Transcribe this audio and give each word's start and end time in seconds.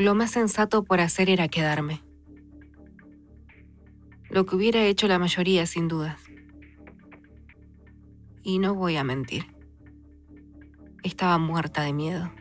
Lo 0.00 0.14
más 0.14 0.30
sensato 0.30 0.82
por 0.82 1.02
hacer 1.02 1.28
era 1.28 1.48
quedarme. 1.48 2.00
Lo 4.30 4.46
que 4.46 4.56
hubiera 4.56 4.82
hecho 4.84 5.06
la 5.08 5.18
mayoría, 5.18 5.66
sin 5.66 5.88
dudas. 5.88 6.18
Y 8.42 8.60
no 8.60 8.74
voy 8.74 8.96
a 8.96 9.04
mentir. 9.04 9.54
Estaba 11.02 11.36
muerta 11.36 11.82
de 11.82 11.92
miedo. 11.92 12.32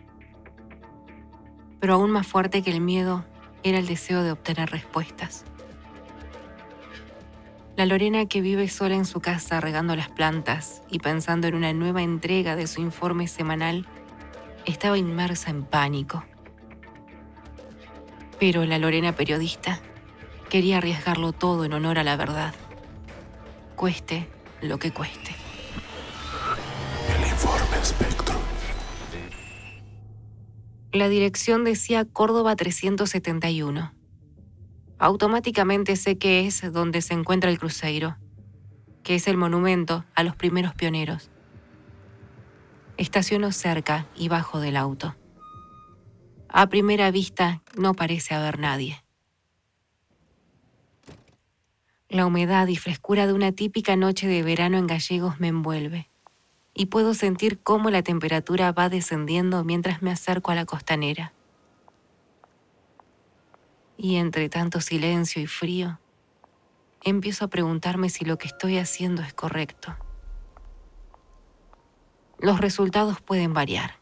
Pero 1.82 1.96
aún 1.96 2.12
más 2.12 2.26
fuerte 2.26 2.62
que 2.62 2.72
el 2.72 2.80
miedo 2.80 3.26
era 3.62 3.78
el 3.78 3.88
deseo 3.88 4.23
de 4.23 4.32
obtener 4.32 4.70
respuestas. 4.70 5.44
La 7.76 7.86
Lorena 7.86 8.26
que 8.28 8.39
vive 8.39 8.70
sola 8.70 8.96
en 8.96 9.04
su 9.04 9.20
casa 9.20 9.60
regando 9.60 9.98
las 9.98 10.07
plantas 10.07 10.82
y 10.89 11.00
pensando 11.00 11.48
en 11.48 11.55
una 11.55 11.73
nueva 11.73 12.04
entrega 12.04 12.55
de 12.55 12.68
su 12.68 12.80
informe 12.80 13.28
semanal, 13.28 13.86
estaba 14.66 14.98
inmersa 14.98 15.50
en 15.50 15.66
pánico. 15.66 16.23
Pero 18.40 18.66
la 18.66 18.80
Lorena 18.80 19.16
periodista 19.16 19.82
quería 20.50 20.77
arriesgarlo 20.77 21.34
todo 21.34 21.66
en 21.66 21.73
honor 21.73 22.00
a 22.00 22.04
la 22.04 22.16
verdad, 22.16 22.54
cueste 23.76 24.27
lo 24.62 24.80
que 24.80 24.91
cueste. 24.91 25.36
El 27.16 27.30
informe 27.30 27.77
espectro. 27.82 28.36
La 30.91 31.08
dirección 31.08 31.63
decía 31.63 32.05
Córdoba 32.05 32.55
371. 32.55 33.94
Automáticamente 34.98 35.96
sé 35.96 36.18
que 36.18 36.46
es 36.46 36.74
donde 36.74 37.02
se 37.02 37.13
encuentra 37.13 37.49
el 37.49 37.60
cruceiro, 37.60 38.18
que 39.04 39.16
es 39.16 39.27
el 39.27 39.38
monumento 39.38 40.04
a 40.16 40.24
los 40.24 40.35
primeros 40.35 40.74
pioneros. 40.74 41.30
Estaciono 42.98 43.52
cerca 43.52 44.08
y 44.16 44.27
bajo 44.27 44.60
del 44.60 44.76
auto. 44.76 45.16
A 46.52 46.67
primera 46.67 47.12
vista 47.12 47.62
no 47.76 47.94
parece 47.94 48.34
haber 48.34 48.57
nadie. 48.57 49.03
La 52.10 52.26
humedad 52.26 52.68
y 52.68 52.76
frescura 52.76 53.27
de 53.27 53.34
una 53.34 53.51
típica 53.51 53.96
noche 53.96 54.26
de 54.26 54.41
verano 54.41 54.79
en 54.79 54.87
Gallegos 54.87 55.40
me 55.40 55.49
envuelve 55.49 56.09
y 56.74 56.87
puedo 56.87 57.13
sentir 57.13 57.59
cómo 57.62 57.91
la 57.91 58.01
temperatura 58.01 58.71
va 58.71 58.90
descendiendo 58.90 59.63
mientras 59.63 60.01
me 60.01 60.09
acerco 60.09 60.49
a 60.49 60.55
la 60.55 60.65
costanera. 60.65 61.34
Y 63.96 64.16
entre 64.16 64.50
tanto 64.50 64.81
silencio 64.81 65.44
y 65.44 65.46
frío, 65.46 66.00
empiezo 67.03 67.46
a 67.46 67.50
preguntarme 67.50 68.09
si 68.09 68.25
lo 68.25 68.40
que 68.40 68.47
estoy 68.47 68.79
haciendo 68.79 69.22
es 69.22 69.35
correcto. 69.35 69.96
Los 72.40 72.59
resultados 72.59 73.22
pueden 73.22 73.53
variar. 73.53 74.00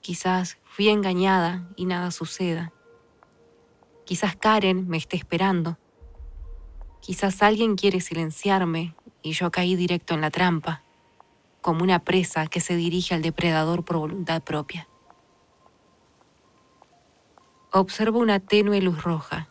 Quizás 0.00 0.58
engañada 0.88 1.68
y 1.76 1.84
nada 1.84 2.10
suceda. 2.10 2.72
Quizás 4.04 4.34
Karen 4.36 4.88
me 4.88 4.96
esté 4.96 5.16
esperando. 5.16 5.78
Quizás 7.00 7.42
alguien 7.42 7.76
quiere 7.76 8.00
silenciarme 8.00 8.94
y 9.22 9.32
yo 9.32 9.50
caí 9.50 9.76
directo 9.76 10.14
en 10.14 10.20
la 10.20 10.30
trampa, 10.30 10.82
como 11.60 11.82
una 11.82 12.00
presa 12.00 12.46
que 12.46 12.60
se 12.60 12.74
dirige 12.76 13.14
al 13.14 13.22
depredador 13.22 13.84
por 13.84 13.98
voluntad 13.98 14.42
propia. 14.42 14.88
Observo 17.72 18.18
una 18.18 18.40
tenue 18.40 18.80
luz 18.80 19.02
roja, 19.02 19.48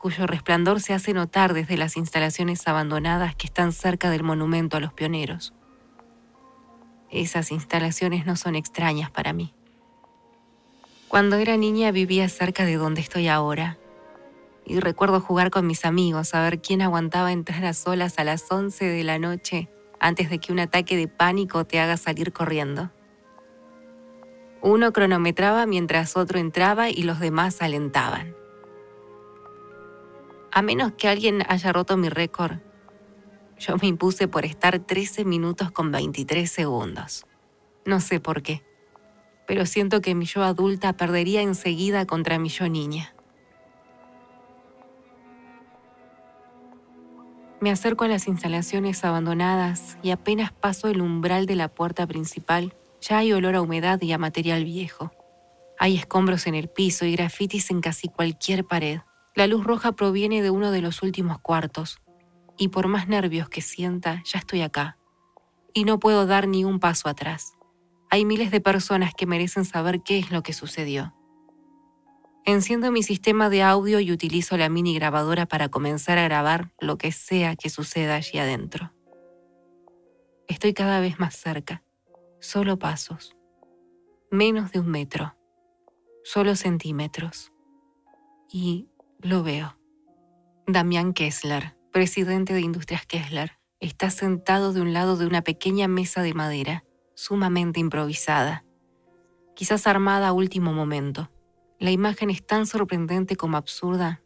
cuyo 0.00 0.26
resplandor 0.26 0.80
se 0.80 0.92
hace 0.92 1.14
notar 1.14 1.54
desde 1.54 1.76
las 1.76 1.96
instalaciones 1.96 2.68
abandonadas 2.68 3.34
que 3.34 3.46
están 3.46 3.72
cerca 3.72 4.10
del 4.10 4.22
monumento 4.22 4.76
a 4.76 4.80
los 4.80 4.92
pioneros. 4.92 5.54
Esas 7.10 7.52
instalaciones 7.52 8.26
no 8.26 8.36
son 8.36 8.54
extrañas 8.54 9.10
para 9.10 9.32
mí. 9.32 9.54
Cuando 11.08 11.36
era 11.36 11.56
niña 11.56 11.92
vivía 11.92 12.28
cerca 12.28 12.64
de 12.64 12.76
donde 12.76 13.00
estoy 13.00 13.28
ahora. 13.28 13.78
Y 14.64 14.80
recuerdo 14.80 15.20
jugar 15.20 15.50
con 15.50 15.64
mis 15.64 15.84
amigos 15.84 16.34
a 16.34 16.42
ver 16.42 16.60
quién 16.60 16.82
aguantaba 16.82 17.30
entrar 17.30 17.64
a 17.64 17.74
solas 17.74 18.18
a 18.18 18.24
las 18.24 18.50
11 18.50 18.84
de 18.84 19.04
la 19.04 19.18
noche 19.20 19.68
antes 20.00 20.28
de 20.28 20.40
que 20.40 20.52
un 20.52 20.58
ataque 20.58 20.96
de 20.96 21.06
pánico 21.06 21.64
te 21.64 21.78
haga 21.78 21.96
salir 21.96 22.32
corriendo. 22.32 22.90
Uno 24.62 24.92
cronometraba 24.92 25.64
mientras 25.64 26.16
otro 26.16 26.40
entraba 26.40 26.90
y 26.90 27.04
los 27.04 27.20
demás 27.20 27.62
alentaban. 27.62 28.34
A 30.50 30.60
menos 30.60 30.92
que 30.98 31.06
alguien 31.06 31.44
haya 31.48 31.72
roto 31.72 31.96
mi 31.96 32.08
récord, 32.08 32.58
yo 33.60 33.76
me 33.76 33.86
impuse 33.86 34.26
por 34.26 34.44
estar 34.44 34.80
13 34.80 35.24
minutos 35.24 35.70
con 35.70 35.92
23 35.92 36.50
segundos. 36.50 37.26
No 37.84 38.00
sé 38.00 38.18
por 38.18 38.42
qué, 38.42 38.65
pero 39.46 39.66
siento 39.66 40.00
que 40.00 40.14
mi 40.14 40.24
yo 40.24 40.42
adulta 40.42 40.92
perdería 40.94 41.42
enseguida 41.42 42.06
contra 42.06 42.38
mi 42.38 42.48
yo 42.48 42.68
niña. 42.68 43.14
Me 47.60 47.70
acerco 47.70 48.04
a 48.04 48.08
las 48.08 48.28
instalaciones 48.28 49.04
abandonadas 49.04 49.96
y 50.02 50.10
apenas 50.10 50.52
paso 50.52 50.88
el 50.88 51.00
umbral 51.00 51.46
de 51.46 51.56
la 51.56 51.68
puerta 51.68 52.06
principal, 52.06 52.74
ya 53.00 53.18
hay 53.18 53.32
olor 53.32 53.54
a 53.54 53.62
humedad 53.62 54.00
y 54.02 54.12
a 54.12 54.18
material 54.18 54.64
viejo. 54.64 55.10
Hay 55.78 55.96
escombros 55.96 56.46
en 56.46 56.54
el 56.54 56.68
piso 56.68 57.06
y 57.06 57.12
grafitis 57.12 57.70
en 57.70 57.80
casi 57.80 58.08
cualquier 58.08 58.66
pared. 58.66 59.00
La 59.34 59.46
luz 59.46 59.64
roja 59.64 59.92
proviene 59.92 60.42
de 60.42 60.50
uno 60.50 60.70
de 60.70 60.80
los 60.80 61.02
últimos 61.02 61.38
cuartos, 61.40 61.98
y 62.58 62.68
por 62.68 62.88
más 62.88 63.08
nervios 63.08 63.48
que 63.48 63.60
sienta, 63.60 64.22
ya 64.24 64.38
estoy 64.38 64.62
acá. 64.62 64.98
Y 65.74 65.84
no 65.84 65.98
puedo 65.98 66.26
dar 66.26 66.48
ni 66.48 66.64
un 66.64 66.78
paso 66.78 67.08
atrás. 67.08 67.55
Hay 68.10 68.24
miles 68.24 68.50
de 68.50 68.60
personas 68.60 69.12
que 69.14 69.26
merecen 69.26 69.64
saber 69.64 70.02
qué 70.02 70.18
es 70.18 70.30
lo 70.30 70.42
que 70.42 70.52
sucedió. 70.52 71.14
Enciendo 72.44 72.92
mi 72.92 73.02
sistema 73.02 73.50
de 73.50 73.62
audio 73.62 73.98
y 74.00 74.12
utilizo 74.12 74.56
la 74.56 74.68
mini 74.68 74.94
grabadora 74.94 75.46
para 75.46 75.68
comenzar 75.68 76.18
a 76.18 76.24
grabar 76.24 76.72
lo 76.80 76.96
que 76.96 77.10
sea 77.10 77.56
que 77.56 77.70
suceda 77.70 78.14
allí 78.14 78.38
adentro. 78.38 78.92
Estoy 80.46 80.72
cada 80.72 81.00
vez 81.00 81.18
más 81.18 81.34
cerca, 81.34 81.82
solo 82.40 82.78
pasos, 82.78 83.36
menos 84.30 84.70
de 84.70 84.78
un 84.78 84.88
metro, 84.88 85.36
solo 86.22 86.54
centímetros. 86.54 87.52
Y 88.48 88.88
lo 89.20 89.42
veo. 89.42 89.76
Damián 90.68 91.12
Kessler 91.12 91.76
presidente 91.96 92.52
de 92.52 92.60
Industrias 92.60 93.06
Kessler, 93.06 93.52
está 93.80 94.10
sentado 94.10 94.74
de 94.74 94.82
un 94.82 94.92
lado 94.92 95.16
de 95.16 95.24
una 95.24 95.40
pequeña 95.40 95.88
mesa 95.88 96.20
de 96.20 96.34
madera, 96.34 96.84
sumamente 97.16 97.80
improvisada, 97.80 98.64
quizás 99.54 99.86
armada 99.86 100.28
a 100.28 100.32
último 100.32 100.72
momento. 100.72 101.30
La 101.80 101.90
imagen 101.90 102.30
es 102.30 102.46
tan 102.46 102.66
sorprendente 102.66 103.36
como 103.36 103.56
absurda 103.56 104.22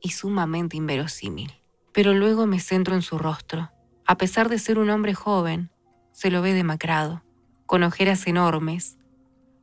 y 0.00 0.10
sumamente 0.10 0.76
inverosímil. 0.76 1.52
Pero 1.92 2.14
luego 2.14 2.46
me 2.46 2.58
centro 2.58 2.94
en 2.94 3.02
su 3.02 3.18
rostro. 3.18 3.70
A 4.06 4.16
pesar 4.16 4.48
de 4.48 4.58
ser 4.58 4.78
un 4.78 4.88
hombre 4.88 5.14
joven, 5.14 5.70
se 6.10 6.30
lo 6.30 6.40
ve 6.40 6.54
demacrado, 6.54 7.22
con 7.66 7.82
ojeras 7.82 8.26
enormes, 8.26 8.96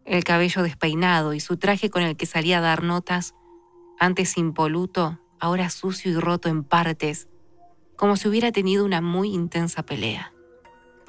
el 0.05 0.23
cabello 0.23 0.61
despeinado 0.61 1.33
y 1.33 1.39
su 1.39 1.57
traje 1.57 1.89
con 1.89 2.03
el 2.03 2.15
que 2.15 2.27
salía 2.27 2.59
a 2.59 2.61
dar 2.61 2.83
notas, 2.83 3.33
antes 3.99 4.37
impoluto, 4.37 5.19
ahora 5.39 5.69
sucio 5.71 6.11
y 6.11 6.15
roto 6.15 6.49
en 6.49 6.63
partes, 6.63 7.27
como 7.95 8.15
si 8.15 8.27
hubiera 8.27 8.51
tenido 8.51 8.85
una 8.85 9.01
muy 9.01 9.33
intensa 9.33 9.83
pelea. 9.83 10.33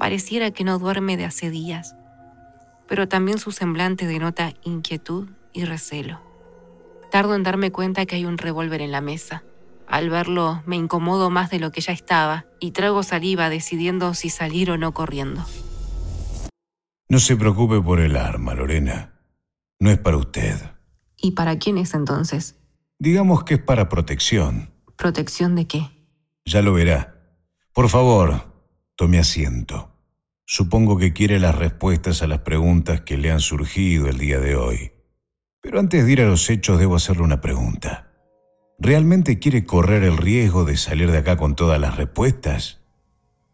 Pareciera 0.00 0.50
que 0.50 0.64
no 0.64 0.78
duerme 0.78 1.18
de 1.18 1.26
hace 1.26 1.50
días, 1.50 1.94
pero 2.88 3.06
también 3.06 3.36
su 3.38 3.52
semblante 3.52 4.06
denota 4.06 4.54
inquietud 4.64 5.28
y 5.52 5.66
recelo. 5.66 6.22
Tardo 7.10 7.34
en 7.34 7.42
darme 7.42 7.70
cuenta 7.70 8.06
que 8.06 8.16
hay 8.16 8.24
un 8.24 8.38
revólver 8.38 8.80
en 8.80 8.92
la 8.92 9.02
mesa. 9.02 9.44
Al 9.86 10.08
verlo 10.08 10.62
me 10.64 10.76
incomodo 10.76 11.28
más 11.28 11.50
de 11.50 11.58
lo 11.58 11.70
que 11.70 11.82
ya 11.82 11.92
estaba 11.92 12.46
y 12.60 12.70
trago 12.70 13.02
saliva 13.02 13.50
decidiendo 13.50 14.14
si 14.14 14.30
salir 14.30 14.70
o 14.70 14.78
no 14.78 14.94
corriendo. 14.94 15.44
No 17.10 17.18
se 17.18 17.36
preocupe 17.36 17.78
por 17.82 18.00
el 18.00 18.16
arma, 18.16 18.54
Lorena. 18.54 19.12
No 19.80 19.90
es 19.90 19.98
para 19.98 20.16
usted. 20.16 20.56
¿Y 21.18 21.32
para 21.32 21.58
quién 21.58 21.76
es 21.76 21.92
entonces? 21.92 22.56
Digamos 22.98 23.44
que 23.44 23.54
es 23.56 23.62
para 23.62 23.90
protección. 23.90 24.70
¿Protección 24.96 25.56
de 25.56 25.66
qué? 25.66 25.90
Ya 26.46 26.62
lo 26.62 26.72
verá. 26.72 27.36
Por 27.74 27.90
favor, 27.90 28.50
tome 28.96 29.18
asiento. 29.18 29.89
Supongo 30.52 30.98
que 30.98 31.12
quiere 31.12 31.38
las 31.38 31.54
respuestas 31.54 32.22
a 32.22 32.26
las 32.26 32.40
preguntas 32.40 33.02
que 33.02 33.16
le 33.16 33.30
han 33.30 33.38
surgido 33.38 34.08
el 34.08 34.18
día 34.18 34.40
de 34.40 34.56
hoy. 34.56 34.90
Pero 35.62 35.78
antes 35.78 36.04
de 36.04 36.10
ir 36.10 36.22
a 36.22 36.26
los 36.26 36.50
hechos 36.50 36.80
debo 36.80 36.96
hacerle 36.96 37.22
una 37.22 37.40
pregunta. 37.40 38.10
¿Realmente 38.76 39.38
quiere 39.38 39.64
correr 39.64 40.02
el 40.02 40.16
riesgo 40.16 40.64
de 40.64 40.76
salir 40.76 41.12
de 41.12 41.18
acá 41.18 41.36
con 41.36 41.54
todas 41.54 41.80
las 41.80 41.96
respuestas? 41.96 42.80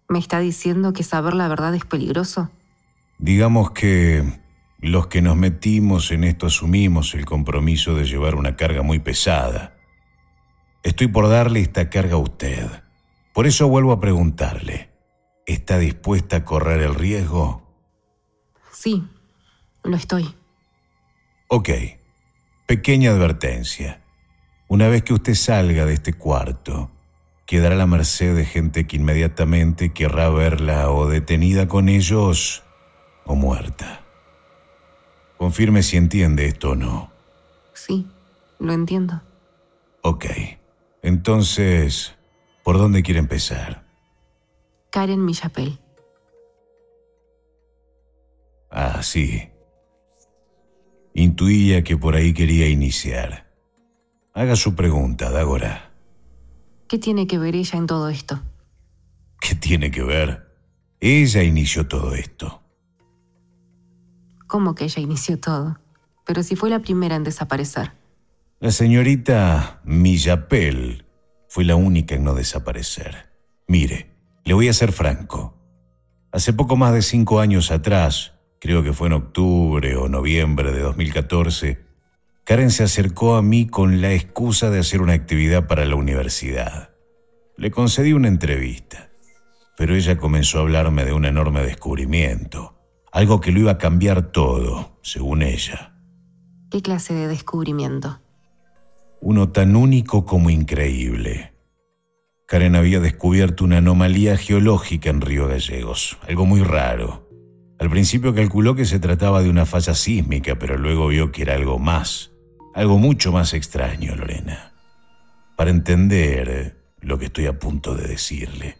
¿Me 0.08 0.18
está 0.18 0.40
diciendo 0.40 0.94
que 0.94 1.02
saber 1.02 1.34
la 1.34 1.48
verdad 1.48 1.74
es 1.74 1.84
peligroso? 1.84 2.50
Digamos 3.18 3.72
que 3.72 4.24
los 4.80 5.08
que 5.08 5.20
nos 5.20 5.36
metimos 5.36 6.10
en 6.12 6.24
esto 6.24 6.46
asumimos 6.46 7.14
el 7.14 7.26
compromiso 7.26 7.94
de 7.94 8.06
llevar 8.06 8.36
una 8.36 8.56
carga 8.56 8.80
muy 8.80 9.00
pesada. 9.00 9.76
Estoy 10.82 11.08
por 11.08 11.28
darle 11.28 11.60
esta 11.60 11.90
carga 11.90 12.14
a 12.14 12.20
usted. 12.20 12.66
Por 13.34 13.46
eso 13.46 13.68
vuelvo 13.68 13.92
a 13.92 14.00
preguntarle, 14.00 14.95
¿está 15.46 15.78
dispuesta 15.78 16.36
a 16.36 16.44
correr 16.44 16.82
el 16.82 16.94
riesgo? 16.94 17.62
Sí, 18.72 19.02
lo 19.82 19.96
estoy. 19.96 20.34
Ok, 21.48 21.70
Pequeña 22.66 23.12
advertencia. 23.12 24.02
Una 24.66 24.88
vez 24.88 25.04
que 25.04 25.14
usted 25.14 25.34
salga 25.34 25.86
de 25.86 25.94
este 25.94 26.14
cuarto, 26.14 26.90
quedará 27.46 27.76
a 27.76 27.78
la 27.78 27.86
merced 27.86 28.34
de 28.34 28.44
gente 28.44 28.88
que 28.88 28.96
inmediatamente 28.96 29.92
querrá 29.92 30.30
verla 30.30 30.90
o 30.90 31.06
detenida 31.06 31.68
con 31.68 31.88
ellos 31.88 32.64
o 33.24 33.36
muerta. 33.36 34.00
Confirme 35.36 35.84
si 35.84 35.96
entiende 35.96 36.46
esto 36.46 36.70
o 36.70 36.74
no. 36.74 37.12
Sí, 37.72 38.08
lo 38.58 38.72
entiendo. 38.72 39.22
Ok. 40.02 40.26
Entonces, 41.02 42.16
¿por 42.64 42.78
dónde 42.78 43.04
quiere 43.04 43.20
empezar? 43.20 43.85
Karen 44.90 45.24
Millapel. 45.24 45.78
Ah, 48.70 49.02
sí. 49.02 49.48
Intuía 51.14 51.82
que 51.82 51.96
por 51.96 52.14
ahí 52.14 52.34
quería 52.34 52.68
iniciar. 52.68 53.46
Haga 54.34 54.56
su 54.56 54.74
pregunta, 54.74 55.30
Dagora. 55.30 55.92
¿Qué 56.88 56.98
tiene 56.98 57.26
que 57.26 57.38
ver 57.38 57.56
ella 57.56 57.78
en 57.78 57.86
todo 57.86 58.08
esto? 58.08 58.42
¿Qué 59.40 59.54
tiene 59.54 59.90
que 59.90 60.02
ver? 60.02 60.54
Ella 61.00 61.42
inició 61.42 61.88
todo 61.88 62.14
esto. 62.14 62.62
¿Cómo 64.46 64.74
que 64.74 64.84
ella 64.84 65.02
inició 65.02 65.40
todo? 65.40 65.78
Pero 66.24 66.42
si 66.42 66.54
fue 66.56 66.70
la 66.70 66.80
primera 66.80 67.16
en 67.16 67.24
desaparecer. 67.24 67.92
La 68.60 68.70
señorita 68.70 69.80
Millapel 69.84 71.04
fue 71.48 71.64
la 71.64 71.76
única 71.76 72.14
en 72.14 72.24
no 72.24 72.34
desaparecer. 72.34 73.30
Mire, 73.68 74.15
le 74.46 74.54
voy 74.54 74.68
a 74.68 74.72
ser 74.72 74.92
franco. 74.92 75.54
Hace 76.32 76.54
poco 76.54 76.76
más 76.76 76.94
de 76.94 77.02
cinco 77.02 77.40
años 77.40 77.70
atrás, 77.70 78.32
creo 78.58 78.82
que 78.82 78.94
fue 78.94 79.08
en 79.08 79.12
octubre 79.12 79.94
o 79.96 80.08
noviembre 80.08 80.72
de 80.72 80.80
2014, 80.80 81.84
Karen 82.44 82.70
se 82.70 82.84
acercó 82.84 83.34
a 83.34 83.42
mí 83.42 83.66
con 83.66 84.00
la 84.00 84.14
excusa 84.14 84.70
de 84.70 84.78
hacer 84.78 85.02
una 85.02 85.12
actividad 85.12 85.66
para 85.66 85.84
la 85.84 85.96
universidad. 85.96 86.88
Le 87.58 87.70
concedí 87.70 88.14
una 88.14 88.28
entrevista, 88.28 89.10
pero 89.76 89.94
ella 89.94 90.16
comenzó 90.16 90.58
a 90.58 90.62
hablarme 90.62 91.04
de 91.04 91.12
un 91.12 91.26
enorme 91.26 91.60
descubrimiento 91.60 92.76
algo 93.16 93.40
que 93.40 93.50
lo 93.50 93.60
iba 93.60 93.70
a 93.70 93.78
cambiar 93.78 94.30
todo, 94.30 94.98
según 95.00 95.40
ella. 95.40 95.94
¿Qué 96.70 96.82
clase 96.82 97.14
de 97.14 97.28
descubrimiento? 97.28 98.20
Uno 99.22 99.48
tan 99.48 99.74
único 99.74 100.26
como 100.26 100.50
increíble. 100.50 101.54
Karen 102.46 102.76
había 102.76 103.00
descubierto 103.00 103.64
una 103.64 103.78
anomalía 103.78 104.36
geológica 104.36 105.10
en 105.10 105.20
Río 105.20 105.48
Gallegos, 105.48 106.16
algo 106.28 106.46
muy 106.46 106.62
raro. 106.62 107.28
Al 107.80 107.90
principio 107.90 108.34
calculó 108.34 108.76
que 108.76 108.84
se 108.84 109.00
trataba 109.00 109.42
de 109.42 109.50
una 109.50 109.66
falla 109.66 109.94
sísmica, 109.94 110.56
pero 110.56 110.78
luego 110.78 111.08
vio 111.08 111.32
que 111.32 111.42
era 111.42 111.54
algo 111.54 111.80
más, 111.80 112.30
algo 112.72 112.98
mucho 112.98 113.32
más 113.32 113.52
extraño, 113.52 114.14
Lorena. 114.14 114.72
Para 115.56 115.70
entender 115.70 116.76
lo 117.00 117.18
que 117.18 117.26
estoy 117.26 117.46
a 117.46 117.58
punto 117.58 117.96
de 117.96 118.06
decirle, 118.06 118.78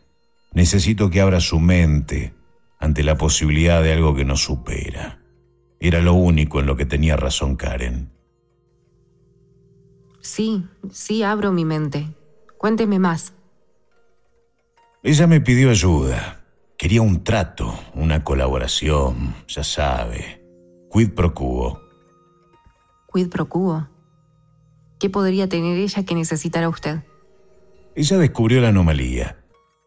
necesito 0.53 1.11
que 1.11 1.21
abra 1.21 1.41
su 1.41 1.59
mente 1.59 2.35
ante 2.79 3.03
la 3.03 3.17
posibilidad 3.17 3.83
de 3.83 3.93
algo 3.93 4.15
que 4.15 4.25
nos 4.25 4.45
supera. 4.45 5.19
Era 5.81 6.01
lo 6.03 6.15
único 6.15 6.61
en 6.61 6.67
lo 6.67 6.77
que 6.77 6.87
tenía 6.87 7.17
razón 7.17 7.57
Karen. 7.57 8.13
Sí, 10.21 10.65
sí, 10.91 11.25
abro 11.25 11.51
mi 11.51 11.65
mente. 11.65 12.07
Cuénteme 12.59 12.99
más. 12.99 13.36
Ella 15.07 15.27
me 15.27 15.41
pidió 15.41 15.71
ayuda. 15.71 16.45
Quería 16.77 17.01
un 17.01 17.25
trato, 17.25 17.79
una 17.95 18.25
colaboración, 18.25 19.35
ya 19.49 19.65
sabe. 19.65 20.45
Quid 20.93 21.15
pro 21.15 21.33
quo. 21.33 21.81
Quid 23.13 23.29
pro 23.29 23.49
quo. 23.49 23.89
¿Qué 24.99 25.09
podría 25.09 25.49
tener 25.49 25.79
ella 25.79 26.05
que 26.05 26.15
necesitara 26.15 26.69
usted? 26.69 27.05
Ella 27.95 28.19
descubrió 28.19 28.61
la 28.61 28.69
anomalía 28.69 29.37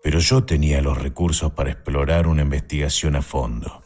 pero 0.02 0.20
yo 0.20 0.44
tenía 0.44 0.82
los 0.82 0.98
recursos 0.98 1.52
para 1.52 1.72
explorar 1.72 2.28
una 2.28 2.42
investigación 2.42 3.16
a 3.16 3.22
fondo. 3.22 3.84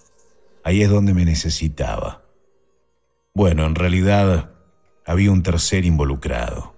Ahí 0.63 0.81
es 0.81 0.89
donde 0.89 1.13
me 1.13 1.25
necesitaba. 1.25 2.24
Bueno, 3.33 3.65
en 3.65 3.75
realidad 3.75 4.51
había 5.06 5.31
un 5.31 5.44
tercer 5.44 5.85
involucrado. 5.85 6.74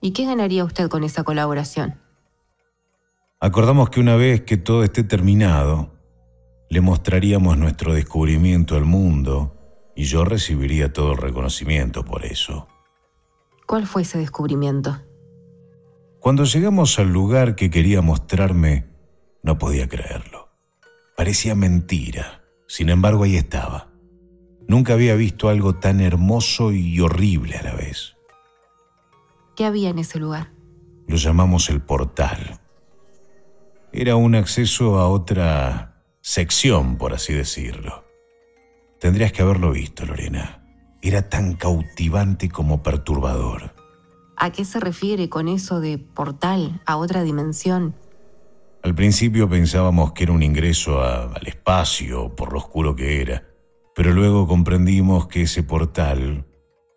¿Y 0.00 0.12
qué 0.12 0.24
ganaría 0.24 0.64
usted 0.64 0.88
con 0.88 1.04
esa 1.04 1.22
colaboración? 1.22 2.00
Acordamos 3.44 3.90
que 3.90 4.00
una 4.00 4.16
vez 4.16 4.40
que 4.40 4.56
todo 4.56 4.84
esté 4.84 5.04
terminado, 5.04 5.92
le 6.70 6.80
mostraríamos 6.80 7.58
nuestro 7.58 7.92
descubrimiento 7.92 8.74
al 8.74 8.86
mundo 8.86 9.54
y 9.94 10.04
yo 10.04 10.24
recibiría 10.24 10.94
todo 10.94 11.12
el 11.12 11.18
reconocimiento 11.18 12.06
por 12.06 12.24
eso. 12.24 12.66
¿Cuál 13.66 13.86
fue 13.86 14.00
ese 14.00 14.16
descubrimiento? 14.16 14.98
Cuando 16.20 16.44
llegamos 16.44 16.98
al 16.98 17.12
lugar 17.12 17.54
que 17.54 17.68
quería 17.68 18.00
mostrarme, 18.00 18.86
no 19.42 19.58
podía 19.58 19.90
creerlo. 19.90 20.48
Parecía 21.14 21.54
mentira. 21.54 22.44
Sin 22.66 22.88
embargo, 22.88 23.24
ahí 23.24 23.36
estaba. 23.36 23.90
Nunca 24.66 24.94
había 24.94 25.16
visto 25.16 25.50
algo 25.50 25.74
tan 25.74 26.00
hermoso 26.00 26.72
y 26.72 26.98
horrible 26.98 27.56
a 27.58 27.62
la 27.62 27.74
vez. 27.74 28.16
¿Qué 29.54 29.66
había 29.66 29.90
en 29.90 29.98
ese 29.98 30.18
lugar? 30.18 30.50
Lo 31.06 31.16
llamamos 31.16 31.68
el 31.68 31.82
portal. 31.82 32.63
Era 33.96 34.16
un 34.16 34.34
acceso 34.34 34.98
a 34.98 35.08
otra 35.08 36.02
sección, 36.20 36.96
por 36.98 37.14
así 37.14 37.32
decirlo. 37.32 38.04
Tendrías 38.98 39.30
que 39.30 39.42
haberlo 39.42 39.70
visto, 39.70 40.04
Lorena. 40.04 40.66
Era 41.00 41.28
tan 41.28 41.54
cautivante 41.54 42.48
como 42.48 42.82
perturbador. 42.82 43.72
¿A 44.36 44.50
qué 44.50 44.64
se 44.64 44.80
refiere 44.80 45.28
con 45.28 45.46
eso 45.46 45.78
de 45.78 45.98
portal 45.98 46.82
a 46.86 46.96
otra 46.96 47.22
dimensión? 47.22 47.94
Al 48.82 48.96
principio 48.96 49.48
pensábamos 49.48 50.10
que 50.10 50.24
era 50.24 50.32
un 50.32 50.42
ingreso 50.42 51.00
al 51.00 51.46
espacio 51.46 52.34
por 52.34 52.52
lo 52.52 52.58
oscuro 52.58 52.96
que 52.96 53.20
era, 53.20 53.44
pero 53.94 54.12
luego 54.12 54.48
comprendimos 54.48 55.28
que 55.28 55.42
ese 55.42 55.62
portal 55.62 56.44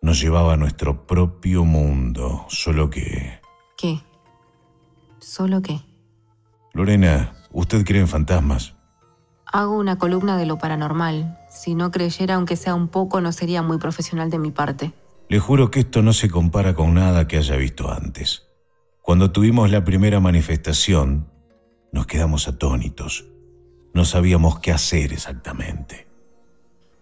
nos 0.02 0.20
llevaba 0.20 0.54
a 0.54 0.56
nuestro 0.56 1.06
propio 1.06 1.64
mundo, 1.64 2.44
solo 2.48 2.90
que... 2.90 3.38
¿Qué? 3.76 4.00
¿Solo 5.20 5.62
qué? 5.62 5.87
Lorena, 6.72 7.34
¿usted 7.50 7.84
cree 7.84 8.00
en 8.00 8.08
fantasmas? 8.08 8.74
Hago 9.46 9.78
una 9.78 9.98
columna 9.98 10.36
de 10.36 10.46
lo 10.46 10.58
paranormal. 10.58 11.38
Si 11.48 11.74
no 11.74 11.90
creyera, 11.90 12.34
aunque 12.34 12.56
sea 12.56 12.74
un 12.74 12.88
poco, 12.88 13.20
no 13.20 13.32
sería 13.32 13.62
muy 13.62 13.78
profesional 13.78 14.30
de 14.30 14.38
mi 14.38 14.50
parte. 14.50 14.92
Le 15.28 15.38
juro 15.38 15.70
que 15.70 15.80
esto 15.80 16.02
no 16.02 16.12
se 16.12 16.30
compara 16.30 16.74
con 16.74 16.94
nada 16.94 17.26
que 17.26 17.38
haya 17.38 17.56
visto 17.56 17.90
antes. 17.90 18.46
Cuando 19.02 19.30
tuvimos 19.30 19.70
la 19.70 19.84
primera 19.84 20.20
manifestación, 20.20 21.30
nos 21.92 22.06
quedamos 22.06 22.46
atónitos. 22.48 23.26
No 23.94 24.04
sabíamos 24.04 24.60
qué 24.60 24.70
hacer 24.70 25.12
exactamente. 25.12 26.06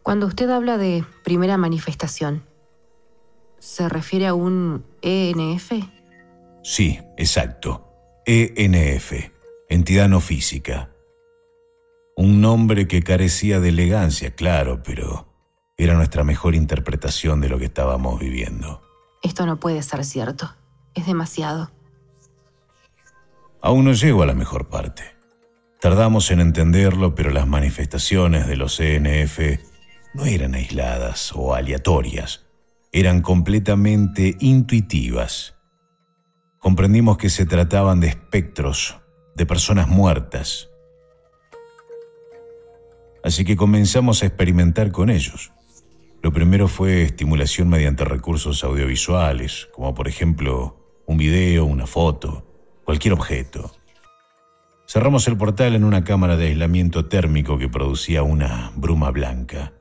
Cuando 0.03 0.27
usted 0.27 0.49
habla 0.51 0.79
de 0.79 1.05
primera 1.25 1.57
manifestación, 1.57 2.45
¿se 3.59 3.89
refiere 3.89 4.29
a 4.29 4.35
un 4.35 4.85
ENF? 5.03 5.73
Sí, 6.63 7.01
exacto. 7.17 7.93
ENF, 8.25 9.13
entidad 9.69 10.09
no 10.09 10.21
física. 10.21 10.91
Un 12.17 12.41
nombre 12.41 12.89
que 12.89 13.03
carecía 13.03 13.61
de 13.61 13.69
elegancia, 13.69 14.35
claro, 14.35 14.83
pero 14.83 15.29
era 15.77 15.95
nuestra 15.95 16.25
mejor 16.25 16.55
interpretación 16.55 17.41
de 17.41 17.49
lo 17.49 17.59
que 17.59 17.67
estábamos 17.67 18.19
viviendo. 18.19 18.83
Esto 19.23 19.45
no 19.45 19.59
puede 19.59 19.83
ser 19.83 20.05
cierto. 20.05 20.55
Es 20.95 21.07
demasiado. 21.07 21.71
Aún 23.61 23.85
no 23.85 23.93
llego 23.93 24.23
a 24.23 24.27
la 24.27 24.35
mejor 24.35 24.69
parte. 24.69 25.03
Tardamos 25.81 26.31
en 26.31 26.41
entenderlo, 26.41 27.15
pero 27.15 27.31
las 27.31 27.47
manifestaciones 27.47 28.47
de 28.47 28.57
los 28.57 28.81
ENF 28.81 29.41
no 30.15 30.25
eran 30.25 30.55
aisladas 30.55 31.33
o 31.35 31.55
aleatorias, 31.55 32.47
eran 32.93 33.21
completamente 33.21 34.37
intuitivas. 34.41 35.55
Comprendimos 36.59 37.19
que 37.19 37.29
se 37.29 37.45
trataban 37.45 38.01
de 38.01 38.09
espectros, 38.09 38.97
de 39.37 39.47
personas 39.47 39.87
muertas. 39.87 40.71
Así 43.23 43.45
que 43.45 43.57
comenzamos 43.57 44.23
a 44.23 44.27
experimentar 44.27 44.91
con 44.91 45.11
ellos. 45.11 45.53
Lo 46.23 46.33
primero 46.33 46.69
fue 46.69 47.03
estimulación 47.03 47.69
mediante 47.69 48.05
recursos 48.05 48.65
audiovisuales, 48.65 49.69
como 49.73 49.95
por 49.95 50.09
ejemplo 50.09 51.03
un 51.07 51.19
video, 51.19 51.67
una 51.67 51.87
foto, 51.87 52.47
cualquier 52.85 53.15
objeto. 53.15 53.73
Cerramos 54.89 55.29
el 55.29 55.37
portal 55.37 55.75
en 55.75 55.85
una 55.85 56.05
cámara 56.05 56.37
de 56.37 56.47
aislamiento 56.47 57.07
térmico 57.07 57.59
que 57.59 57.69
producía 57.69 58.23
una 58.23 58.73
bruma 58.75 59.11
blanca. 59.11 59.75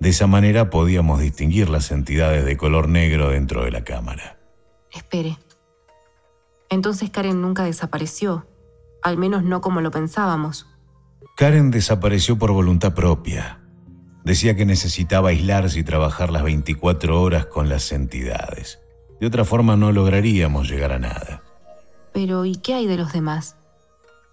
De 0.00 0.08
esa 0.08 0.26
manera 0.26 0.70
podíamos 0.70 1.20
distinguir 1.20 1.68
las 1.68 1.90
entidades 1.90 2.44
de 2.44 2.56
color 2.56 2.88
negro 2.88 3.30
dentro 3.30 3.64
de 3.64 3.72
la 3.72 3.84
cámara. 3.84 4.38
Espere. 4.92 5.36
Entonces 6.68 7.10
Karen 7.10 7.42
nunca 7.42 7.64
desapareció, 7.64 8.46
al 9.02 9.18
menos 9.18 9.44
no 9.44 9.60
como 9.60 9.80
lo 9.80 9.90
pensábamos. 9.90 10.66
Karen 11.36 11.70
desapareció 11.70 12.38
por 12.38 12.52
voluntad 12.52 12.94
propia 12.94 13.60
Decía 14.26 14.56
que 14.56 14.66
necesitaba 14.66 15.28
aislarse 15.28 15.78
y 15.78 15.84
trabajar 15.84 16.32
las 16.32 16.42
24 16.42 17.22
horas 17.22 17.46
con 17.46 17.68
las 17.68 17.92
entidades. 17.92 18.80
De 19.20 19.28
otra 19.28 19.44
forma 19.44 19.76
no 19.76 19.92
lograríamos 19.92 20.68
llegar 20.68 20.90
a 20.90 20.98
nada. 20.98 21.44
Pero 22.12 22.44
¿y 22.44 22.56
qué 22.56 22.74
hay 22.74 22.88
de 22.88 22.96
los 22.96 23.12
demás? 23.12 23.54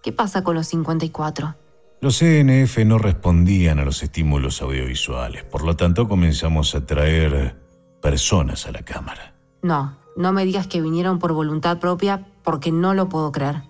¿Qué 0.02 0.10
pasa 0.10 0.42
con 0.42 0.56
los 0.56 0.66
54? 0.66 1.54
Los 2.00 2.20
ENF 2.22 2.78
no 2.78 2.98
respondían 2.98 3.78
a 3.78 3.84
los 3.84 4.02
estímulos 4.02 4.62
audiovisuales, 4.62 5.44
por 5.44 5.62
lo 5.62 5.76
tanto 5.76 6.08
comenzamos 6.08 6.74
a 6.74 6.84
traer 6.84 7.56
personas 8.02 8.66
a 8.66 8.72
la 8.72 8.82
cámara. 8.82 9.36
No, 9.62 9.96
no 10.16 10.32
me 10.32 10.44
digas 10.44 10.66
que 10.66 10.82
vinieron 10.82 11.20
por 11.20 11.34
voluntad 11.34 11.78
propia 11.78 12.26
porque 12.42 12.72
no 12.72 12.94
lo 12.94 13.08
puedo 13.08 13.30
creer. 13.30 13.62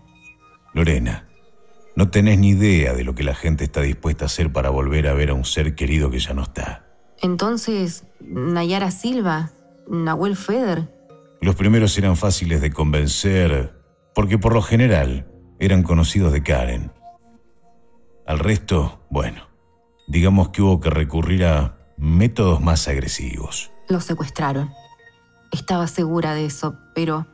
Lorena, 0.74 1.28
no 1.96 2.10
tenés 2.10 2.38
ni 2.38 2.50
idea 2.50 2.92
de 2.92 3.04
lo 3.04 3.14
que 3.14 3.22
la 3.22 3.34
gente 3.34 3.64
está 3.64 3.80
dispuesta 3.80 4.24
a 4.24 4.26
hacer 4.26 4.52
para 4.52 4.70
volver 4.70 5.06
a 5.06 5.14
ver 5.14 5.30
a 5.30 5.34
un 5.34 5.44
ser 5.44 5.74
querido 5.76 6.10
que 6.10 6.18
ya 6.18 6.34
no 6.34 6.42
está. 6.42 6.84
Entonces, 7.22 8.04
Nayara 8.20 8.90
Silva, 8.90 9.52
Nahuel 9.88 10.36
Feder. 10.36 10.92
Los 11.40 11.54
primeros 11.54 11.96
eran 11.96 12.16
fáciles 12.16 12.60
de 12.60 12.72
convencer 12.72 13.80
porque 14.14 14.36
por 14.38 14.52
lo 14.52 14.62
general 14.62 15.30
eran 15.60 15.82
conocidos 15.82 16.32
de 16.32 16.42
Karen. 16.42 16.92
Al 18.26 18.40
resto, 18.40 19.06
bueno, 19.10 19.46
digamos 20.08 20.48
que 20.48 20.62
hubo 20.62 20.80
que 20.80 20.90
recurrir 20.90 21.44
a 21.44 21.76
métodos 21.96 22.60
más 22.60 22.88
agresivos. 22.88 23.70
Los 23.88 24.04
secuestraron. 24.04 24.70
Estaba 25.52 25.86
segura 25.86 26.34
de 26.34 26.46
eso, 26.46 26.76
pero... 26.94 27.26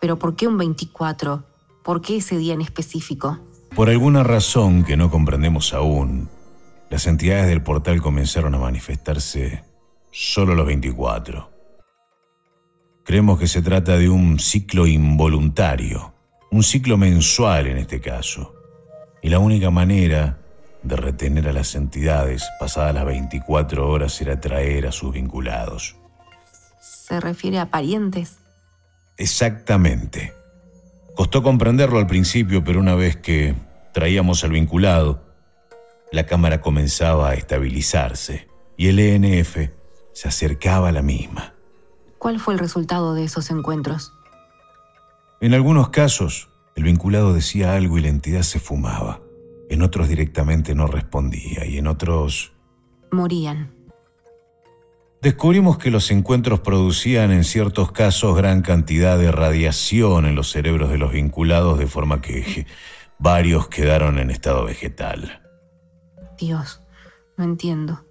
Pero 0.00 0.18
¿por 0.18 0.34
qué 0.34 0.48
un 0.48 0.58
24? 0.58 1.44
¿Por 1.84 2.00
qué 2.00 2.16
ese 2.16 2.38
día 2.38 2.54
en 2.54 2.62
específico? 2.62 3.38
Por 3.76 3.90
alguna 3.90 4.22
razón 4.22 4.84
que 4.84 4.96
no 4.96 5.10
comprendemos 5.10 5.74
aún, 5.74 6.30
las 6.88 7.06
entidades 7.06 7.46
del 7.46 7.62
portal 7.62 8.00
comenzaron 8.00 8.54
a 8.54 8.58
manifestarse 8.58 9.64
solo 10.10 10.54
los 10.54 10.66
24. 10.66 11.52
Creemos 13.04 13.38
que 13.38 13.46
se 13.46 13.60
trata 13.60 13.98
de 13.98 14.08
un 14.08 14.38
ciclo 14.38 14.86
involuntario, 14.86 16.14
un 16.50 16.62
ciclo 16.62 16.96
mensual 16.96 17.66
en 17.66 17.76
este 17.76 18.00
caso. 18.00 18.54
Y 19.22 19.28
la 19.28 19.38
única 19.38 19.70
manera 19.70 20.38
de 20.82 20.96
retener 20.96 21.48
a 21.48 21.52
las 21.52 21.74
entidades 21.74 22.48
pasadas 22.58 22.94
las 22.94 23.04
24 23.04 23.86
horas 23.86 24.18
era 24.22 24.40
traer 24.40 24.86
a 24.86 24.92
sus 24.92 25.12
vinculados. 25.12 25.96
¿Se 26.80 27.20
refiere 27.20 27.58
a 27.58 27.66
parientes? 27.66 28.38
Exactamente. 29.18 30.43
Costó 31.14 31.42
comprenderlo 31.42 31.98
al 31.98 32.06
principio, 32.06 32.64
pero 32.64 32.80
una 32.80 32.94
vez 32.94 33.16
que 33.16 33.54
traíamos 33.92 34.42
al 34.42 34.50
vinculado, 34.50 35.22
la 36.10 36.26
cámara 36.26 36.60
comenzaba 36.60 37.30
a 37.30 37.34
estabilizarse 37.34 38.48
y 38.76 38.88
el 38.88 38.98
ENF 38.98 39.70
se 40.12 40.28
acercaba 40.28 40.88
a 40.88 40.92
la 40.92 41.02
misma. 41.02 41.54
¿Cuál 42.18 42.40
fue 42.40 42.54
el 42.54 42.60
resultado 42.60 43.14
de 43.14 43.24
esos 43.24 43.50
encuentros? 43.50 44.12
En 45.40 45.54
algunos 45.54 45.90
casos, 45.90 46.48
el 46.74 46.84
vinculado 46.84 47.32
decía 47.32 47.74
algo 47.74 47.98
y 47.98 48.02
la 48.02 48.08
entidad 48.08 48.42
se 48.42 48.58
fumaba. 48.58 49.20
En 49.68 49.82
otros 49.82 50.08
directamente 50.08 50.74
no 50.74 50.86
respondía 50.86 51.66
y 51.66 51.78
en 51.78 51.86
otros... 51.86 52.54
Morían. 53.10 53.73
Descubrimos 55.24 55.78
que 55.78 55.90
los 55.90 56.10
encuentros 56.10 56.60
producían 56.60 57.32
en 57.32 57.44
ciertos 57.44 57.90
casos 57.92 58.36
gran 58.36 58.60
cantidad 58.60 59.18
de 59.18 59.32
radiación 59.32 60.26
en 60.26 60.34
los 60.34 60.50
cerebros 60.50 60.90
de 60.90 60.98
los 60.98 61.12
vinculados, 61.12 61.78
de 61.78 61.86
forma 61.86 62.20
que 62.20 62.66
varios 63.18 63.68
quedaron 63.68 64.18
en 64.18 64.30
estado 64.30 64.66
vegetal. 64.66 65.40
Dios, 66.38 66.82
no 67.38 67.44
entiendo. 67.44 68.04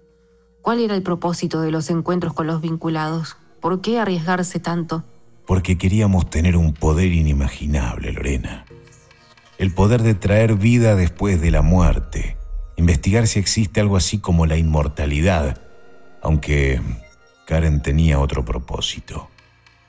¿Cuál 0.60 0.80
era 0.80 0.96
el 0.96 1.04
propósito 1.04 1.60
de 1.60 1.70
los 1.70 1.88
encuentros 1.88 2.32
con 2.32 2.48
los 2.48 2.60
vinculados? 2.60 3.36
¿Por 3.60 3.80
qué 3.80 4.00
arriesgarse 4.00 4.58
tanto? 4.58 5.04
Porque 5.46 5.78
queríamos 5.78 6.28
tener 6.28 6.56
un 6.56 6.74
poder 6.74 7.12
inimaginable, 7.12 8.10
Lorena. 8.10 8.64
El 9.58 9.72
poder 9.72 10.02
de 10.02 10.16
traer 10.16 10.56
vida 10.56 10.96
después 10.96 11.40
de 11.40 11.52
la 11.52 11.62
muerte. 11.62 12.36
Investigar 12.74 13.28
si 13.28 13.38
existe 13.38 13.80
algo 13.80 13.96
así 13.96 14.18
como 14.18 14.46
la 14.46 14.56
inmortalidad. 14.56 15.60
Aunque 16.20 16.80
Karen 17.46 17.82
tenía 17.82 18.20
otro 18.20 18.44
propósito. 18.44 19.28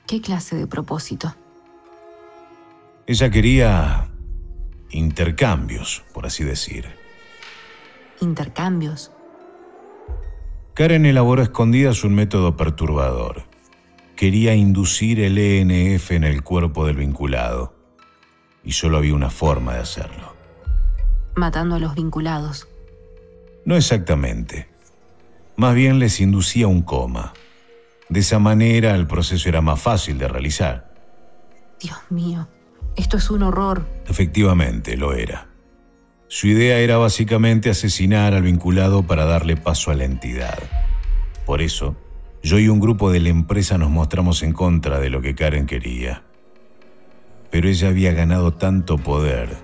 ¿Qué 0.08 0.22
clase 0.22 0.56
de 0.56 0.68
propósito? 0.68 1.36
Ella 3.08 3.30
quería 3.30 4.10
intercambios, 4.90 6.04
por 6.14 6.26
así 6.26 6.44
decir. 6.44 6.86
¿Intercambios? 8.22 9.12
Karen 10.74 11.06
elaboró 11.06 11.42
a 11.42 11.46
escondidas 11.46 12.04
un 12.04 12.16
método 12.16 12.58
perturbador. 12.58 13.44
Quería 14.16 14.56
inducir 14.56 15.20
el 15.20 15.38
ENF 15.38 16.12
en 16.12 16.24
el 16.24 16.44
cuerpo 16.44 16.86
del 16.86 16.98
vinculado. 16.98 17.74
Y 18.64 18.74
solo 18.74 18.98
había 18.98 19.14
una 19.14 19.30
forma 19.30 19.76
de 19.76 19.82
hacerlo. 19.82 20.34
Matando 21.36 21.76
a 21.76 21.80
los 21.80 21.96
vinculados. 21.96 22.68
No 23.66 23.76
exactamente. 23.76 24.68
Más 25.56 25.76
bien 25.76 26.00
les 26.00 26.20
inducía 26.20 26.68
un 26.68 26.82
coma. 26.82 27.34
De 28.10 28.20
esa 28.20 28.40
manera 28.40 28.96
el 28.96 29.08
proceso 29.08 29.50
era 29.50 29.62
más 29.62 29.82
fácil 29.82 30.18
de 30.18 30.28
realizar. 30.28 30.94
Dios 31.80 31.98
mío, 32.10 32.48
esto 32.96 33.18
es 33.18 33.30
un 33.30 33.44
horror. 33.44 33.88
Efectivamente, 34.08 34.96
lo 34.96 35.14
era. 35.14 35.48
Su 36.28 36.48
idea 36.48 36.80
era 36.80 36.98
básicamente 36.98 37.70
asesinar 37.70 38.34
al 38.34 38.44
vinculado 38.44 39.04
para 39.04 39.26
darle 39.26 39.58
paso 39.58 39.92
a 39.92 39.96
la 39.96 40.06
entidad. 40.06 40.58
Por 41.46 41.62
eso, 41.62 41.96
yo 42.42 42.60
y 42.60 42.68
un 42.68 42.80
grupo 42.80 43.12
de 43.12 43.20
la 43.20 43.30
empresa 43.30 43.78
nos 43.78 43.90
mostramos 43.90 44.44
en 44.44 44.54
contra 44.54 45.00
de 45.00 45.10
lo 45.10 45.22
que 45.22 45.36
Karen 45.36 45.66
quería. 45.66 46.24
Pero 47.52 47.70
ella 47.70 47.90
había 47.90 48.14
ganado 48.14 48.54
tanto 48.54 48.98
poder 48.98 49.56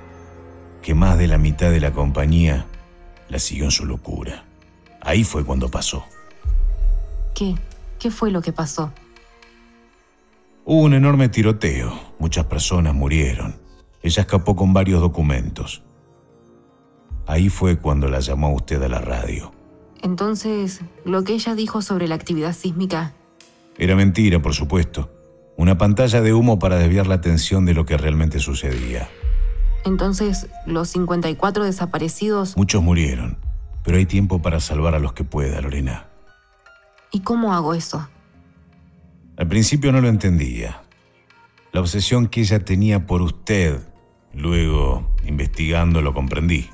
que 0.81 0.93
más 0.93 1.17
de 1.17 1.27
la 1.27 1.37
mitad 1.37 1.71
de 1.71 1.79
la 1.79 1.91
compañía 1.91 2.65
la 3.29 3.39
siguió 3.39 3.65
en 3.65 3.71
su 3.71 3.85
locura. 3.85 4.45
Ahí 4.99 5.23
fue 5.23 5.43
cuando 5.43 5.69
pasó. 5.69 6.03
¿Qué? 7.33 7.55
¿Qué 8.01 8.09
fue 8.09 8.31
lo 8.31 8.41
que 8.41 8.51
pasó? 8.51 8.91
Hubo 10.65 10.81
un 10.81 10.95
enorme 10.95 11.29
tiroteo. 11.29 11.93
Muchas 12.17 12.45
personas 12.45 12.95
murieron. 12.95 13.61
Ella 14.01 14.21
escapó 14.21 14.55
con 14.55 14.73
varios 14.73 15.01
documentos. 15.01 15.83
Ahí 17.27 17.49
fue 17.49 17.77
cuando 17.77 18.07
la 18.07 18.19
llamó 18.19 18.55
usted 18.55 18.81
a 18.81 18.89
la 18.89 19.01
radio. 19.01 19.51
Entonces, 20.01 20.81
lo 21.05 21.23
que 21.23 21.33
ella 21.33 21.53
dijo 21.53 21.83
sobre 21.83 22.07
la 22.07 22.15
actividad 22.15 22.53
sísmica... 22.53 23.13
Era 23.77 23.95
mentira, 23.95 24.41
por 24.41 24.55
supuesto. 24.55 25.11
Una 25.55 25.77
pantalla 25.77 26.21
de 26.21 26.33
humo 26.33 26.57
para 26.57 26.77
desviar 26.77 27.05
la 27.05 27.15
atención 27.15 27.67
de 27.67 27.75
lo 27.75 27.85
que 27.85 27.97
realmente 27.97 28.39
sucedía. 28.39 29.09
Entonces, 29.85 30.47
los 30.65 30.89
54 30.89 31.65
desaparecidos... 31.65 32.57
Muchos 32.57 32.81
murieron, 32.81 33.37
pero 33.83 33.97
hay 33.97 34.07
tiempo 34.07 34.41
para 34.41 34.59
salvar 34.59 34.95
a 34.95 34.99
los 34.99 35.13
que 35.13 35.23
pueda, 35.23 35.61
Lorena. 35.61 36.10
¿Y 37.11 37.19
cómo 37.21 37.53
hago 37.53 37.73
eso? 37.73 38.07
Al 39.37 39.47
principio 39.47 39.91
no 39.91 40.01
lo 40.01 40.07
entendía. 40.07 40.81
La 41.73 41.81
obsesión 41.81 42.27
que 42.27 42.41
ella 42.41 42.63
tenía 42.63 43.05
por 43.05 43.21
usted, 43.21 43.79
luego, 44.33 45.09
investigando, 45.25 46.01
lo 46.01 46.13
comprendí. 46.13 46.69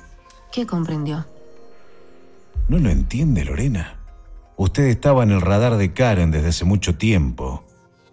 ¿Qué 0.52 0.66
comprendió? 0.66 1.26
No 2.68 2.78
lo 2.78 2.90
entiende, 2.90 3.44
Lorena. 3.44 3.98
Usted 4.56 4.84
estaba 4.84 5.22
en 5.22 5.30
el 5.30 5.40
radar 5.40 5.76
de 5.76 5.92
Karen 5.92 6.30
desde 6.30 6.48
hace 6.48 6.64
mucho 6.64 6.96
tiempo, 6.96 7.64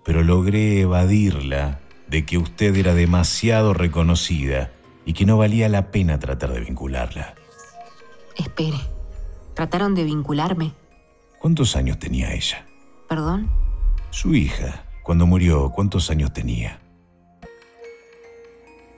pero 0.04 0.24
logré 0.24 0.82
evadirla 0.82 1.80
de 2.08 2.26
que 2.26 2.38
usted 2.38 2.76
era 2.76 2.94
demasiado 2.94 3.74
reconocida 3.74 4.72
y 5.06 5.14
que 5.14 5.26
no 5.26 5.38
valía 5.38 5.70
la 5.70 5.92
pena 5.92 6.20
tratar 6.20 6.54
de 6.54 6.60
vincularla. 6.60 7.34
Espere, 8.36 8.80
¿trataron 9.56 9.96
de 9.96 10.04
vincularme? 10.04 10.74
¿Cuántos 11.46 11.76
años 11.76 12.00
tenía 12.00 12.34
ella? 12.34 12.66
¿Perdón? 13.08 13.48
Su 14.10 14.34
hija, 14.34 14.84
cuando 15.04 15.28
murió, 15.28 15.70
¿cuántos 15.70 16.10
años 16.10 16.34
tenía? 16.34 16.80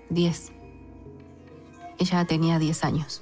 Diez. 0.09 0.53
Ella 1.99 2.23
tenía 2.23 2.57
diez 2.57 2.85
años. 2.85 3.21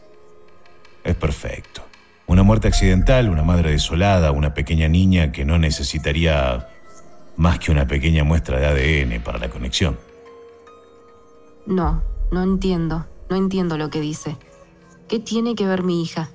Es 1.03 1.15
perfecto. 1.15 1.82
Una 2.27 2.44
muerte 2.44 2.67
accidental, 2.67 3.27
una 3.27 3.41
madre 3.41 3.72
desolada, 3.72 4.29
una 4.29 4.53
pequeña 4.53 4.88
niña 4.89 5.32
que 5.32 5.44
no 5.44 5.58
necesitaría 5.58 6.67
más 7.36 7.58
que 7.58 7.72
una 7.72 7.88
pequeña 7.88 8.24
muestra 8.24 8.60
de 8.60 8.67
ADN 8.67 9.24
para 9.24 9.39
la 9.39 9.50
conexión. 9.50 9.98
No, 11.65 12.03
no 12.32 12.44
entiendo. 12.44 13.08
No 13.32 13.38
entiendo 13.38 13.75
lo 13.79 13.89
que 13.89 14.01
dice. 14.01 14.38
¿Qué 15.08 15.17
tiene 15.17 15.55
que 15.55 15.65
ver 15.65 15.82
mi 15.82 16.03
hija? 16.03 16.29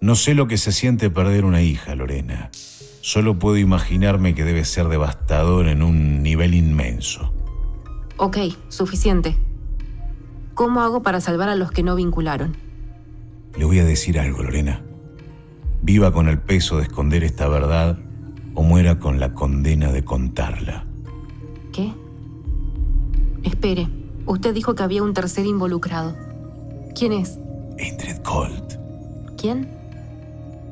No 0.00 0.14
sé 0.14 0.34
lo 0.34 0.46
que 0.46 0.58
se 0.58 0.72
siente 0.72 1.10
perder 1.10 1.44
una 1.44 1.62
hija, 1.62 1.94
Lorena. 1.94 2.50
Solo 3.00 3.38
puedo 3.38 3.56
imaginarme 3.56 4.34
que 4.34 4.44
debe 4.44 4.64
ser 4.64 4.88
devastador 4.88 5.68
en 5.68 5.82
un 5.82 6.22
nivel 6.22 6.54
inmenso. 6.54 7.32
Ok, 8.18 8.38
suficiente. 8.68 9.36
¿Cómo 10.54 10.80
hago 10.80 11.02
para 11.02 11.20
salvar 11.20 11.48
a 11.48 11.54
los 11.54 11.70
que 11.70 11.82
no 11.82 11.94
vincularon? 11.96 12.56
Le 13.56 13.64
voy 13.64 13.78
a 13.78 13.84
decir 13.84 14.18
algo, 14.18 14.42
Lorena. 14.42 14.82
viva 15.82 16.12
con 16.12 16.28
el 16.28 16.38
peso 16.40 16.78
de 16.78 16.84
esconder 16.84 17.22
esta 17.22 17.46
verdad 17.48 17.98
o 18.54 18.62
muera 18.62 18.98
con 18.98 19.20
la 19.20 19.34
condena 19.34 19.92
de 19.92 20.04
contarla. 20.04 20.84
¿Qué? 21.72 21.92
Espere, 23.44 23.86
usted 24.24 24.52
dijo 24.52 24.74
que 24.74 24.82
había 24.82 25.02
un 25.02 25.14
tercer 25.14 25.46
involucrado. 25.46 26.16
¿Quién 26.98 27.12
es? 27.12 27.38
Indrid 27.78 28.16
Colt. 28.24 28.74
¿Quién? 29.38 29.68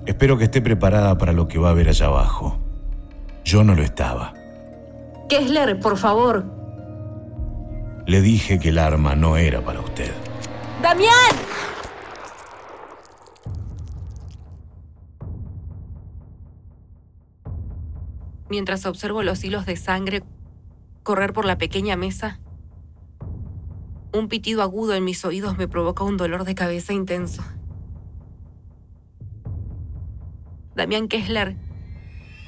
Espero 0.06 0.36
que 0.36 0.44
esté 0.44 0.60
preparada 0.60 1.16
para 1.16 1.32
lo 1.32 1.48
que 1.48 1.58
va 1.58 1.70
a 1.70 1.74
ver 1.74 1.88
allá 1.88 2.06
abajo. 2.06 2.58
Yo 3.44 3.64
no 3.64 3.74
lo 3.74 3.82
estaba. 3.82 4.34
Kessler, 5.28 5.80
por 5.80 5.96
favor. 5.96 6.44
Le 8.06 8.20
dije 8.20 8.58
que 8.58 8.68
el 8.68 8.78
arma 8.78 9.14
no 9.14 9.38
era 9.38 9.64
para 9.64 9.80
usted. 9.80 10.12
¡Damián! 10.82 11.10
Mientras 18.50 18.84
observo 18.84 19.22
los 19.22 19.42
hilos 19.42 19.64
de 19.64 19.76
sangre 19.76 20.22
correr 21.02 21.32
por 21.32 21.46
la 21.46 21.56
pequeña 21.56 21.96
mesa, 21.96 22.40
un 24.12 24.28
pitido 24.28 24.62
agudo 24.62 24.94
en 24.94 25.04
mis 25.04 25.24
oídos 25.24 25.56
me 25.56 25.66
provoca 25.66 26.04
un 26.04 26.18
dolor 26.18 26.44
de 26.44 26.54
cabeza 26.54 26.92
intenso. 26.92 27.42
Damián 30.74 31.08
Kessler 31.08 31.56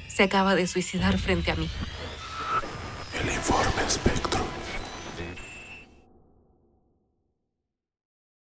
se 0.07 0.23
acaba 0.23 0.55
de 0.55 0.67
suicidar 0.67 1.17
frente 1.17 1.51
a 1.51 1.55
mí. 1.55 1.69
El 3.21 3.33
informe. 3.33 3.66